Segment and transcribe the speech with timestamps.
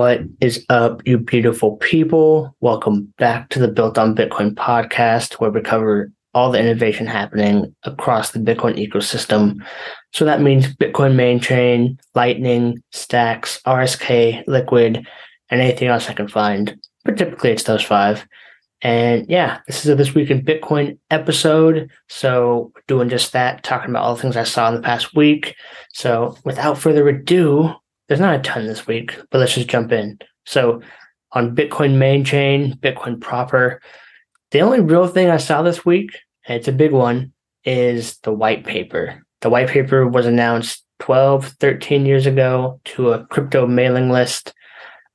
[0.00, 2.56] What is up, you beautiful people?
[2.60, 7.76] Welcome back to the Built on Bitcoin podcast, where we cover all the innovation happening
[7.82, 9.62] across the Bitcoin ecosystem.
[10.14, 15.06] So that means Bitcoin main chain, Lightning, Stacks, RSK, Liquid,
[15.50, 16.80] and anything else I can find.
[17.04, 18.26] But typically it's those five.
[18.80, 21.90] And yeah, this is a This Week in Bitcoin episode.
[22.08, 25.56] So doing just that, talking about all the things I saw in the past week.
[25.92, 27.74] So without further ado,
[28.10, 30.18] there's not a ton this week, but let's just jump in.
[30.44, 30.82] So
[31.30, 33.80] on Bitcoin main chain, Bitcoin proper,
[34.50, 37.32] the only real thing I saw this week, and it's a big one,
[37.64, 39.24] is the white paper.
[39.42, 44.54] The white paper was announced 12, 13 years ago to a crypto mailing list.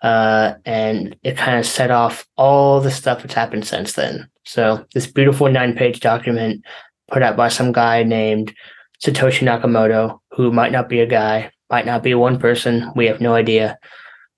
[0.01, 4.29] Uh, and it kind of set off all the stuff that's happened since then.
[4.45, 6.63] So this beautiful nine page document
[7.11, 8.55] put out by some guy named
[9.03, 12.91] Satoshi Nakamoto, who might not be a guy, might not be one person.
[12.95, 13.77] We have no idea.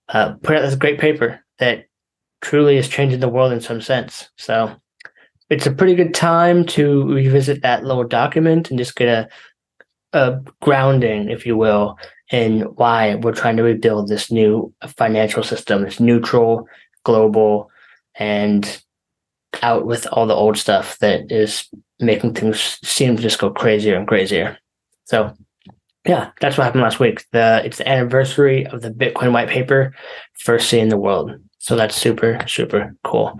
[0.09, 1.85] Uh, put out this great paper that
[2.41, 4.29] truly is changing the world in some sense.
[4.37, 4.75] So
[5.49, 9.29] it's a pretty good time to revisit that little document and just get a,
[10.17, 11.97] a grounding, if you will,
[12.31, 15.85] in why we're trying to rebuild this new financial system.
[15.85, 16.67] It's neutral,
[17.03, 17.69] global,
[18.15, 18.81] and
[19.61, 21.67] out with all the old stuff that is
[21.99, 24.57] making things seem to just go crazier and crazier.
[25.05, 25.33] So
[26.07, 27.25] yeah, that's what happened last week.
[27.31, 29.93] The it's the anniversary of the Bitcoin white paper,
[30.33, 31.31] first seen in the world.
[31.59, 33.37] So that's super super cool.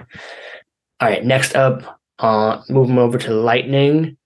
[0.99, 4.17] All right, next up, uh, moving over to Lightning.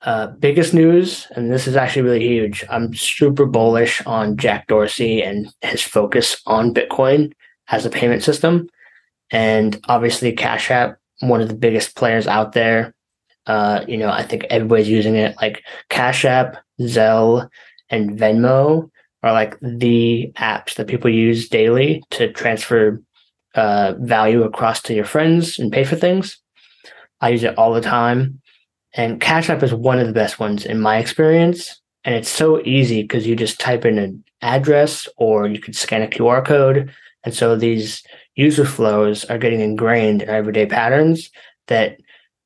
[0.00, 2.64] Uh, biggest news, and this is actually really huge.
[2.68, 7.32] I'm super bullish on Jack Dorsey and his focus on Bitcoin
[7.68, 8.68] as a payment system,
[9.30, 12.94] and obviously Cash App, one of the biggest players out there.
[13.46, 15.36] Uh, you know, I think everybody's using it.
[15.40, 17.48] Like Cash App, Zelle,
[17.92, 18.90] and Venmo
[19.22, 23.00] are like the apps that people use daily to transfer
[23.54, 26.38] uh, value across to your friends and pay for things.
[27.20, 28.40] I use it all the time.
[28.94, 31.80] And Cash App is one of the best ones in my experience.
[32.04, 36.02] And it's so easy because you just type in an address or you could scan
[36.02, 36.90] a QR code.
[37.24, 38.02] And so these
[38.34, 41.30] user flows are getting ingrained in everyday patterns
[41.68, 41.98] that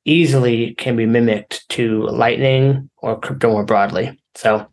[0.05, 4.17] easily can be mimicked to Lightning or crypto more broadly.
[4.35, 4.67] So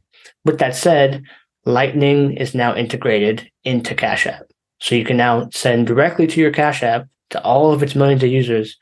[0.44, 1.24] with that said,
[1.66, 4.42] Lightning is now integrated into Cash App.
[4.80, 8.22] So you can now send directly to your Cash App to all of its millions
[8.22, 8.76] of users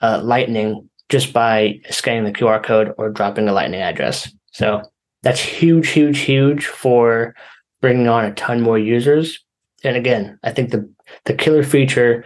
[0.00, 4.30] uh, Lightning just by scanning the QR code or dropping a Lightning address.
[4.52, 4.82] So
[5.22, 7.34] that's huge, huge, huge for
[7.80, 9.44] bringing on a ton more users.
[9.84, 10.88] And again, I think the
[11.24, 12.24] the killer feature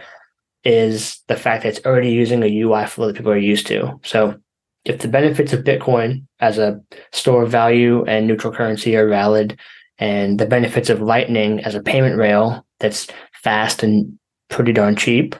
[0.63, 3.99] is the fact that it's already using a UI flow that people are used to.
[4.03, 4.35] So
[4.85, 9.57] if the benefits of Bitcoin as a store of value and neutral currency are valid,
[9.99, 13.07] and the benefits of Lightning as a payment rail that's
[13.43, 14.17] fast and
[14.49, 15.35] pretty darn cheap,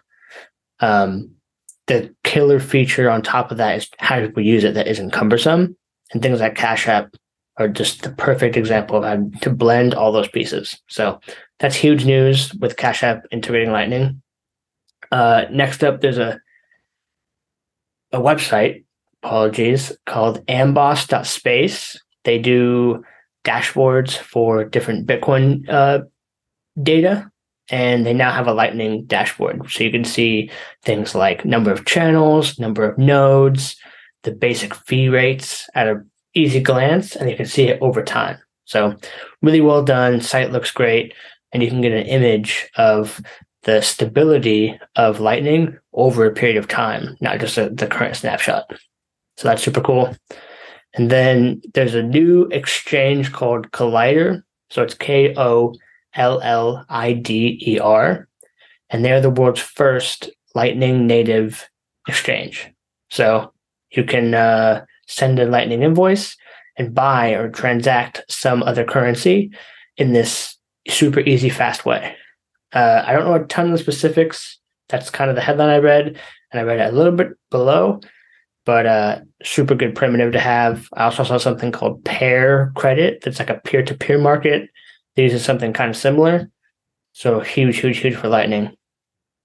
[0.79, 1.29] um,
[1.87, 5.11] the killer feature on top of that is how do people use it that isn't
[5.11, 5.75] cumbersome.
[6.13, 7.13] And things like Cash App
[7.57, 10.79] are just the perfect example of how to blend all those pieces.
[10.87, 11.19] So
[11.59, 14.21] that's huge news with Cash App integrating Lightning.
[15.11, 16.39] Uh, next up, there's a
[18.11, 18.85] a website
[19.23, 21.99] apologies, called amboss.space.
[22.25, 23.03] They do
[23.45, 26.01] dashboards for different Bitcoin uh,
[26.81, 27.31] data,
[27.69, 29.69] and they now have a Lightning dashboard.
[29.71, 30.49] So you can see
[30.83, 33.75] things like number of channels, number of nodes,
[34.23, 38.37] the basic fee rates at an easy glance, and you can see it over time.
[38.65, 38.95] So
[39.41, 40.21] really well done.
[40.21, 41.13] Site looks great,
[41.51, 43.21] and you can get an image of
[43.63, 48.69] the stability of Lightning over a period of time, not just a, the current snapshot.
[49.43, 50.15] So that's super cool.
[50.93, 54.41] And then there's a new exchange called Kollider.
[54.69, 55.75] So it's K O
[56.15, 58.29] L L I D E R.
[58.89, 61.67] And they're the world's first Lightning native
[62.07, 62.71] exchange.
[63.09, 63.51] So
[63.91, 66.37] you can uh, send a Lightning invoice
[66.77, 69.51] and buy or transact some other currency
[69.97, 72.15] in this super easy, fast way.
[72.71, 74.57] Uh, I don't know a ton of the specifics.
[74.87, 76.17] That's kind of the headline I read,
[76.51, 77.99] and I read it a little bit below
[78.65, 80.87] but uh, super good primitive to have.
[80.93, 84.69] I also saw something called Pair Credit that's like a peer to peer market
[85.15, 86.49] that uses something kind of similar.
[87.13, 88.75] So huge, huge, huge for Lightning.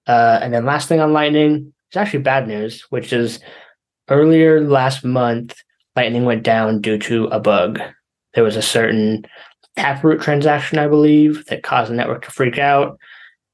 [0.06, 3.40] Uh, and then last thing on Lightning is actually bad news, which is
[4.08, 5.56] earlier last month,
[5.96, 7.80] Lightning went down due to a bug.
[8.34, 9.26] There was a certain
[9.76, 12.98] Taproot transaction, I believe, that caused the network to freak out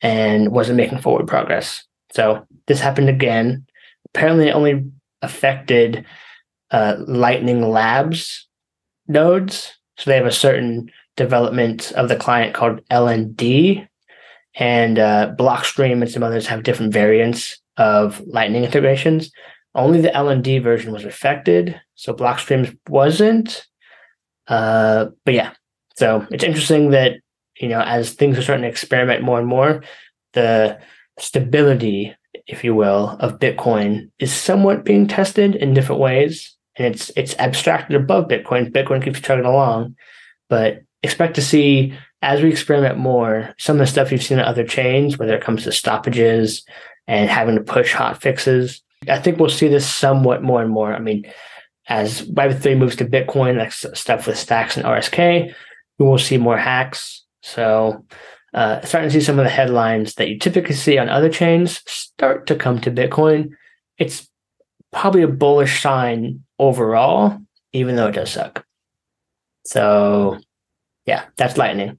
[0.01, 1.85] and wasn't making forward progress.
[2.13, 3.67] So this happened again.
[4.07, 4.85] Apparently, it only
[5.25, 6.05] affected
[6.71, 8.47] uh, Lightning Labs
[9.09, 9.73] nodes.
[9.97, 13.87] So they have a certain development of the client called LND.
[14.57, 19.31] and uh, Blockstream and some others have different variants of Lightning integrations.
[19.75, 23.67] Only the LND version was affected, so Blockstream wasn't.
[24.47, 25.53] Uh, but yeah,
[25.97, 27.15] so it's interesting that
[27.61, 29.83] you know as things are starting to experiment more and more,
[30.35, 30.79] the
[31.19, 32.15] stability,
[32.47, 37.35] if you will, of Bitcoin is somewhat being tested in different ways, and it's it's
[37.39, 38.71] abstracted above Bitcoin.
[38.71, 39.97] Bitcoin keeps chugging along,
[40.49, 41.95] but expect to see
[42.25, 45.43] as we experiment more, some of the stuff you've seen in other chains, whether it
[45.43, 46.65] comes to stoppages
[47.07, 48.83] and having to push hot fixes.
[49.09, 50.95] I think we'll see this somewhat more and more.
[50.95, 51.31] I mean,
[51.87, 55.53] as Web3 moves to Bitcoin, like stuff with stacks and RSK,
[55.99, 57.25] we will see more hacks.
[57.43, 58.07] So,
[58.55, 61.83] uh, starting to see some of the headlines that you typically see on other chains
[61.87, 63.51] start to come to Bitcoin.
[63.99, 64.29] It's
[64.93, 67.39] probably a bullish sign overall,
[67.73, 68.65] even though it does suck.
[69.67, 70.39] So,
[71.05, 71.99] yeah, that's Lightning.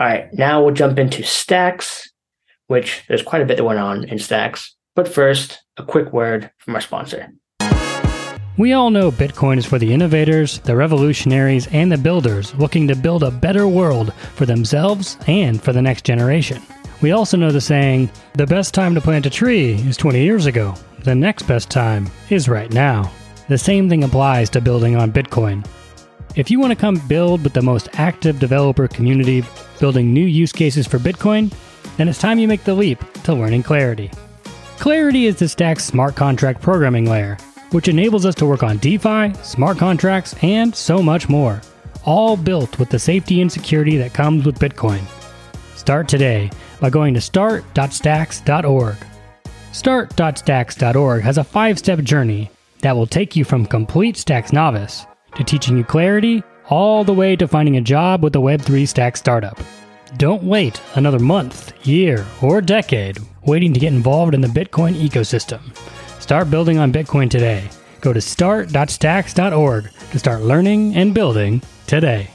[0.00, 2.10] All right, now we'll jump into Stacks,
[2.66, 4.74] which there's quite a bit that went on in Stacks.
[4.96, 7.32] But first, a quick word from our sponsor.
[8.56, 12.94] We all know Bitcoin is for the innovators, the revolutionaries, and the builders looking to
[12.94, 16.62] build a better world for themselves and for the next generation.
[17.00, 20.46] We also know the saying, the best time to plant a tree is 20 years
[20.46, 20.76] ago.
[21.00, 23.10] The next best time is right now.
[23.48, 25.66] The same thing applies to building on Bitcoin.
[26.36, 29.42] If you want to come build with the most active developer community
[29.80, 31.52] building new use cases for Bitcoin,
[31.96, 34.12] then it's time you make the leap to learning Clarity.
[34.78, 37.36] Clarity is the Stack's smart contract programming layer
[37.70, 41.60] which enables us to work on DeFi, smart contracts, and so much more,
[42.04, 45.02] all built with the safety and security that comes with Bitcoin.
[45.76, 46.50] Start today
[46.80, 48.96] by going to start.stacks.org.
[49.72, 52.50] Start.stacks.org has a five step journey
[52.80, 57.34] that will take you from complete Stacks novice to teaching you clarity all the way
[57.36, 59.58] to finding a job with a Web3 Stack startup.
[60.16, 65.60] Don't wait another month, year, or decade waiting to get involved in the Bitcoin ecosystem.
[66.24, 67.68] Start building on Bitcoin today.
[68.00, 72.30] Go to start.stacks.org to start learning and building today.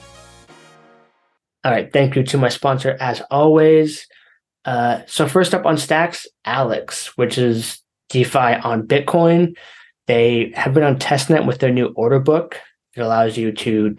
[1.64, 1.92] All right.
[1.92, 4.06] Thank you to my sponsor, as always.
[4.64, 9.58] Uh, so, first up on Stacks, Alex, which is DeFi on Bitcoin.
[10.06, 12.60] They have been on testnet with their new order book.
[12.96, 13.96] It allows you to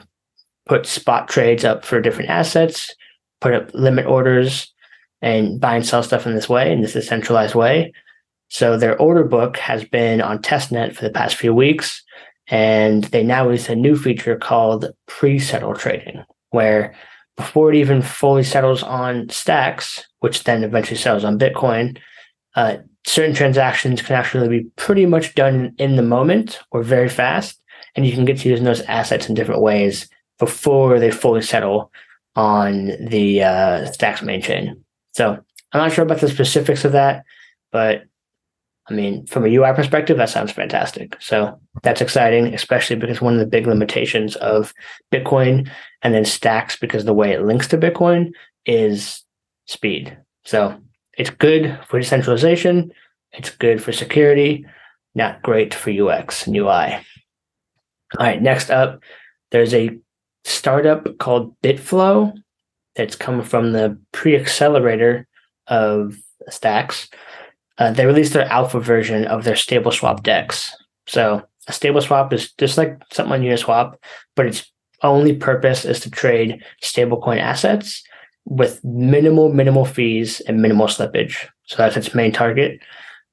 [0.66, 2.94] put spot trades up for different assets,
[3.40, 4.72] put up limit orders,
[5.20, 7.93] and buy and sell stuff in this way, in this decentralized way.
[8.50, 12.02] So their order book has been on testnet for the past few weeks,
[12.49, 16.94] and they now release a new feature called pre-settle trading, where
[17.37, 21.97] before it even fully settles on stacks, which then eventually settles on Bitcoin,
[22.56, 27.62] uh, certain transactions can actually be pretty much done in the moment or very fast,
[27.94, 30.08] and you can get to using those assets in different ways
[30.41, 31.93] before they fully settle
[32.35, 34.85] on the uh, stacks main chain.
[35.12, 35.38] So
[35.73, 37.25] I'm not sure about the specifics of that,
[37.70, 38.05] but
[38.90, 41.16] I mean, from a UI perspective, that sounds fantastic.
[41.20, 44.75] So that's exciting, especially because one of the big limitations of
[45.12, 45.70] Bitcoin
[46.02, 48.32] and then stacks because the way it links to Bitcoin
[48.66, 49.25] is
[49.66, 50.16] speed.
[50.44, 50.76] So
[51.16, 52.92] it's good for decentralization.
[53.32, 54.66] It's good for security,
[55.14, 56.98] not great for UX and UI.
[58.19, 59.00] All right, next up,
[59.52, 59.98] there's a
[60.44, 62.32] startup called Bitflow
[62.96, 65.28] that's come from the pre accelerator
[65.69, 66.16] of
[66.48, 67.08] stacks
[67.81, 70.77] uh, they released their alpha version of their stable swap dex.
[71.06, 73.96] So a stable swap is just like something on Uniswap,
[74.37, 74.70] but its
[75.03, 78.05] only purpose is to trade stablecoin assets
[78.44, 81.49] with minimal, minimal fees and minimal slippage.
[81.65, 82.81] So that's its main target.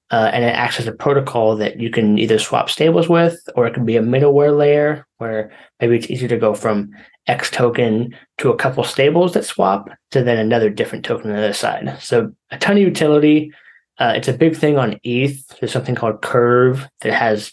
[0.10, 3.68] Uh, and it acts as a protocol that you can either swap stables with, or
[3.68, 5.52] it can be a middleware layer where
[5.82, 6.90] maybe it's easier to go from
[7.28, 11.44] X token to a couple stables that swap to then another different token on the
[11.44, 11.98] other side.
[12.00, 13.52] So a ton of utility.
[14.00, 15.48] Uh, it's a big thing on ETH.
[15.60, 17.52] There's something called Curve that has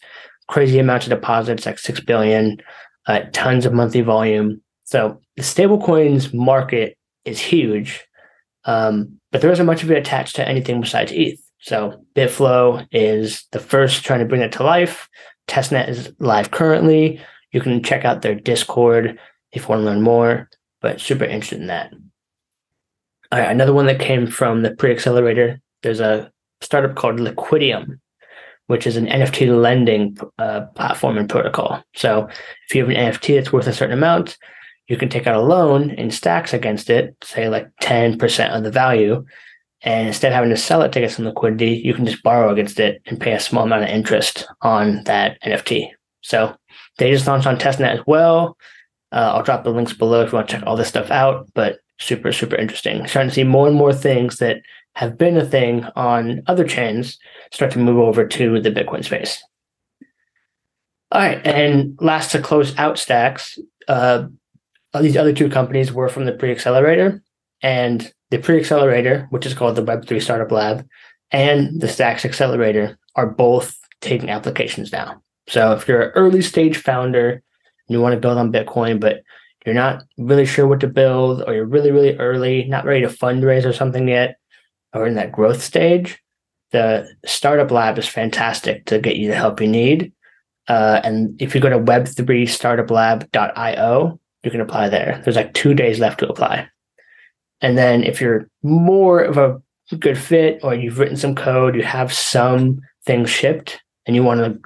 [0.49, 2.59] crazy amounts of deposits, like six billion,
[3.07, 4.61] uh, tons of monthly volume.
[4.85, 8.05] So the stablecoins market is huge,
[8.65, 11.41] um, but there isn't much of it attached to anything besides ETH.
[11.61, 15.09] So Bitflow is the first trying to bring it to life.
[15.49, 17.21] Testnet is live currently.
[17.53, 19.19] You can check out their Discord
[19.53, 20.51] if you want to learn more,
[20.83, 21.93] but super interested in that.
[23.33, 25.61] All right, another one that came from the pre-accelerator.
[25.83, 26.31] There's a
[26.61, 27.99] startup called Liquidium,
[28.67, 31.83] which is an NFT lending uh, platform and protocol.
[31.95, 32.29] So
[32.69, 34.39] if you have an NFT that's worth a certain amount,
[34.89, 38.71] you can take out a loan in stacks against it, say like 10% of the
[38.71, 39.25] value.
[39.83, 42.51] And instead of having to sell it to get some liquidity, you can just borrow
[42.51, 45.91] against it and pay a small amount of interest on that NFT.
[46.23, 46.57] So
[46.99, 48.57] they just launched on testnet as well.
[49.13, 51.49] Uh, I'll drop the links below if you want to check all this stuff out.
[51.55, 53.07] But super, super interesting.
[53.07, 54.63] Starting to see more and more things that
[54.95, 57.19] have been a thing on other chains
[57.51, 59.43] start to move over to the Bitcoin space.
[61.11, 63.59] All right, and last to close out stacks,
[63.89, 64.27] uh,
[65.01, 67.23] these other two companies were from the pre-accelerator,
[67.63, 70.87] and the pre-accelerator, which is called the Web3 Startup Lab,
[71.31, 75.23] and the Stacks Accelerator are both taking applications now.
[75.49, 77.43] So if you're an early stage founder and
[77.89, 79.23] you want to build on Bitcoin, but
[79.64, 83.09] you're not really sure what to build, or you're really, really early, not ready to
[83.09, 84.37] fundraise or something yet,
[84.92, 86.21] or in that growth stage,
[86.71, 90.12] the Startup Lab is fantastic to get you the help you need.
[90.68, 95.21] Uh, and if you go to web3startuplab.io, you can apply there.
[95.25, 96.68] There's like two days left to apply.
[97.61, 99.62] And then if you're more of a
[99.99, 104.40] good fit or you've written some code, you have some things shipped and you want
[104.40, 104.61] to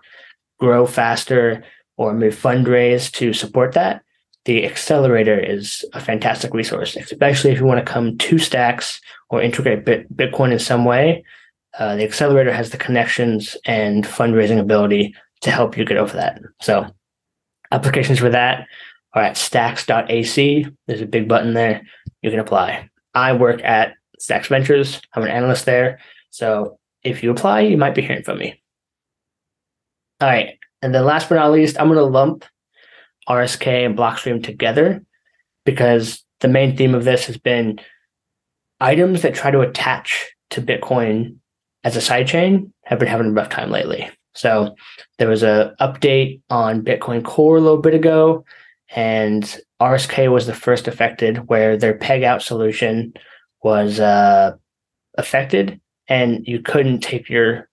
[0.59, 1.65] grow faster
[1.97, 4.03] or maybe fundraise to support that,
[4.49, 9.43] the accelerator is a fantastic resource, especially if you want to come to stacks or
[9.43, 11.23] integrate Bit- Bitcoin in some way.
[11.79, 16.41] Uh, the accelerator has the connections and fundraising ability to help you get over that.
[16.63, 16.87] So
[17.73, 18.67] applications for that
[19.13, 20.67] are at stacks.ac.
[20.87, 21.83] There's a big button there.
[22.23, 22.89] You can apply.
[23.13, 24.99] I work at Stacks Ventures.
[25.13, 25.99] I'm an analyst there.
[26.31, 28.63] So if you apply, you might be hearing from me.
[30.23, 30.59] All right.
[30.81, 32.47] And then last but not least, I'm going to lump
[33.29, 35.05] RSK and Blockstream together
[35.65, 37.81] because the main theme of this has been
[38.81, 41.37] items that try to attach to Bitcoin
[41.85, 44.11] as a sidechain have been having a rough time lately.
[44.35, 44.75] So
[45.19, 48.45] there was a update on Bitcoin Core a little bit ago,
[48.95, 53.13] and RSK was the first affected, where their peg out solution
[53.63, 54.55] was uh,
[55.17, 57.69] affected, and you couldn't take your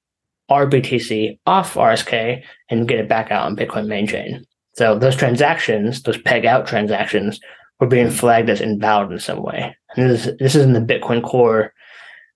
[0.49, 4.45] RBTC off RSK and get it back out on Bitcoin main chain.
[4.77, 7.39] So those transactions, those peg out transactions,
[7.79, 9.75] were being flagged as invalid in some way.
[9.95, 11.73] And this is, this is in the Bitcoin Core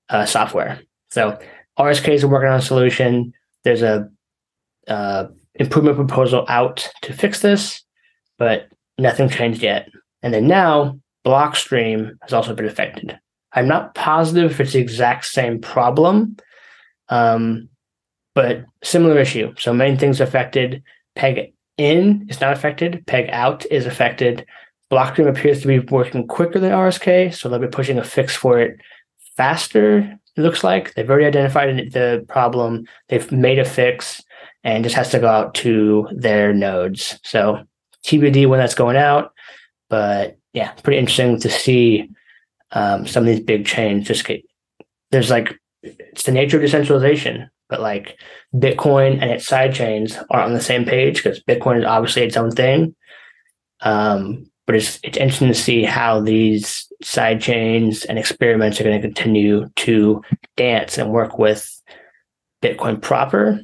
[0.10, 0.80] uh, software.
[1.12, 1.38] So
[1.78, 3.34] RSK is working on a solution.
[3.64, 4.10] There's a
[4.88, 7.84] uh, improvement proposal out to fix this,
[8.38, 9.90] but nothing changed yet.
[10.22, 13.18] And then now, Blockstream has also been affected.
[13.54, 16.38] I'm not positive if it's the exact same problem,
[17.10, 17.70] um,
[18.36, 19.54] but similar issue.
[19.58, 20.84] So main things affected.
[21.16, 23.04] Peg in is not affected.
[23.08, 24.46] Peg out is affected.
[24.92, 28.60] Blockstream appears to be working quicker than RSK, so they'll be pushing a fix for
[28.60, 28.80] it
[29.38, 30.00] faster.
[30.36, 32.86] It looks like they've already identified the problem.
[33.08, 34.22] They've made a fix
[34.64, 37.20] and just has to go out to their nodes.
[37.24, 37.64] So
[38.06, 39.32] TBD when that's going out.
[39.90, 42.10] But yeah, pretty interesting to see
[42.72, 44.44] um, some of these big chains just get.
[45.12, 48.20] There's like it's the nature of decentralization, but like
[48.56, 52.38] Bitcoin and its side chains are on the same page because Bitcoin is obviously its
[52.38, 52.96] own thing.
[53.82, 59.02] Um, but it's it's interesting to see how these side chains and experiments are going
[59.02, 60.22] to continue to
[60.58, 61.82] dance and work with
[62.62, 63.62] Bitcoin proper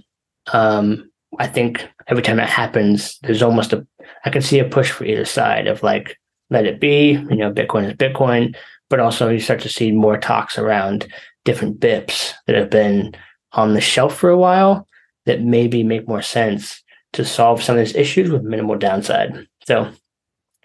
[0.54, 1.10] um,
[1.40, 3.86] I think every time that happens, there's almost a
[4.26, 6.18] I can see a push for either side of like
[6.50, 8.56] let it be, you know, Bitcoin is Bitcoin,
[8.90, 11.08] but also you start to see more talks around
[11.44, 13.14] different BIPs that have been
[13.56, 14.88] on the shelf for a while
[15.26, 16.84] that maybe make more sense
[17.14, 19.48] to solve some of these issues with minimal downside.
[19.66, 19.92] So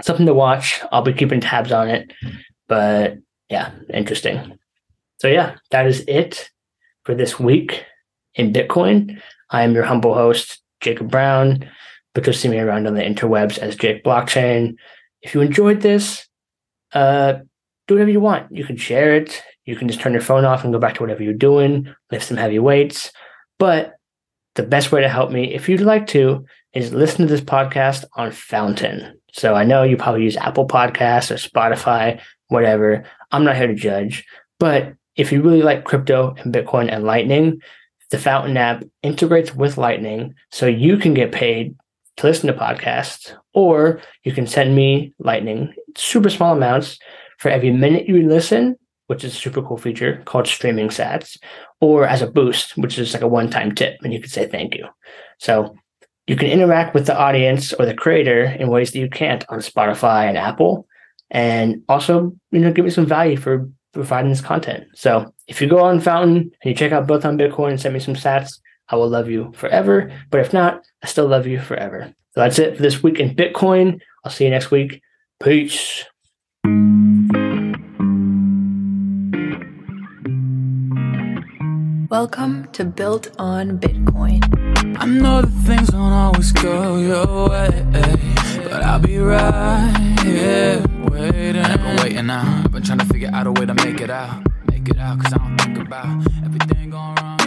[0.02, 0.80] something to watch.
[0.92, 2.12] I'll be keeping tabs on it,
[2.68, 3.18] but
[3.48, 4.58] yeah, interesting.
[5.18, 6.50] So yeah, that is it
[7.04, 7.84] for this week
[8.34, 9.20] in Bitcoin.
[9.50, 11.68] I am your humble host, Jacob Brown,
[12.14, 14.74] but you'll see me around on the interwebs as Jake Blockchain.
[15.22, 16.26] If you enjoyed this,
[16.92, 17.34] uh,
[17.86, 18.50] do whatever you want.
[18.50, 19.42] You can share it.
[19.64, 22.26] You can just turn your phone off and go back to whatever you're doing, lift
[22.26, 23.12] some heavy weights.
[23.58, 23.94] But
[24.54, 28.04] the best way to help me, if you'd like to, is listen to this podcast
[28.14, 29.20] on Fountain.
[29.32, 33.04] So I know you probably use Apple Podcasts or Spotify, whatever.
[33.30, 34.24] I'm not here to judge.
[34.58, 37.60] But if you really like crypto and Bitcoin and Lightning,
[38.10, 41.76] the Fountain app integrates with Lightning so you can get paid
[42.16, 46.98] to listen to podcasts, or you can send me Lightning, super small amounts
[47.38, 48.76] for every minute you listen,
[49.10, 51.36] which is a super cool feature called streaming sats,
[51.80, 54.46] or as a boost, which is like a one time tip, and you can say
[54.46, 54.86] thank you.
[55.38, 55.76] So
[56.28, 59.58] you can interact with the audience or the creator in ways that you can't on
[59.58, 60.86] Spotify and Apple.
[61.28, 64.84] And also, you know, give me some value for providing this content.
[64.94, 67.94] So if you go on Fountain and you check out Built on Bitcoin and send
[67.94, 70.12] me some sats, I will love you forever.
[70.30, 72.14] But if not, I still love you forever.
[72.34, 73.98] So that's it for this week in Bitcoin.
[74.24, 75.02] I'll see you next week.
[75.42, 76.04] Peace.
[82.10, 84.42] Welcome to Built on Bitcoin.
[85.00, 87.86] I know that things don't always go your way,
[88.68, 91.62] but I'll be right here waiting.
[91.62, 92.62] I've been waiting now.
[92.64, 94.44] I've been trying to figure out a way to make it out.
[94.72, 97.39] Make it out, cause I don't think about everything going